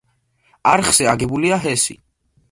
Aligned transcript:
არხზე 0.69 1.09
აგებულია 1.11 1.59
ჰესი. 1.67 1.97